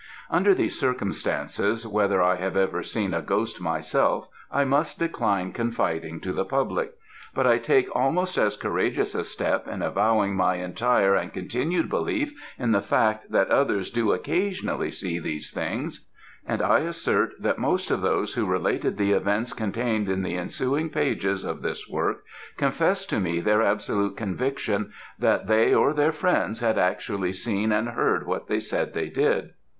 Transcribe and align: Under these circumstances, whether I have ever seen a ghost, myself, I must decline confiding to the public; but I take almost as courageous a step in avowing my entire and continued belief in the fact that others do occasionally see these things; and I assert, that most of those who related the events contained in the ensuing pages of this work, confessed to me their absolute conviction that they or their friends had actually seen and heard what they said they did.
Under 0.31 0.55
these 0.55 0.79
circumstances, 0.79 1.85
whether 1.85 2.23
I 2.23 2.37
have 2.37 2.57
ever 2.57 2.81
seen 2.81 3.13
a 3.13 3.21
ghost, 3.21 3.61
myself, 3.61 4.29
I 4.51 4.63
must 4.65 4.97
decline 4.97 5.51
confiding 5.53 6.21
to 6.21 6.33
the 6.33 6.43
public; 6.43 6.93
but 7.35 7.45
I 7.45 7.59
take 7.59 7.87
almost 7.95 8.35
as 8.35 8.57
courageous 8.57 9.13
a 9.13 9.23
step 9.23 9.67
in 9.67 9.83
avowing 9.83 10.35
my 10.35 10.55
entire 10.55 11.13
and 11.13 11.31
continued 11.31 11.87
belief 11.87 12.33
in 12.57 12.71
the 12.71 12.81
fact 12.81 13.29
that 13.31 13.51
others 13.51 13.91
do 13.91 14.11
occasionally 14.11 14.89
see 14.89 15.19
these 15.19 15.51
things; 15.51 16.03
and 16.47 16.63
I 16.63 16.79
assert, 16.79 17.33
that 17.39 17.59
most 17.59 17.91
of 17.91 18.01
those 18.01 18.33
who 18.33 18.47
related 18.47 18.97
the 18.97 19.11
events 19.11 19.53
contained 19.53 20.09
in 20.09 20.23
the 20.23 20.33
ensuing 20.33 20.89
pages 20.89 21.43
of 21.43 21.61
this 21.61 21.87
work, 21.87 22.23
confessed 22.57 23.07
to 23.11 23.19
me 23.19 23.39
their 23.39 23.61
absolute 23.61 24.17
conviction 24.17 24.93
that 25.19 25.45
they 25.45 25.75
or 25.75 25.93
their 25.93 26.11
friends 26.11 26.59
had 26.59 26.79
actually 26.79 27.33
seen 27.33 27.71
and 27.71 27.89
heard 27.89 28.25
what 28.25 28.47
they 28.47 28.59
said 28.59 28.95
they 28.95 29.07
did. 29.11 29.51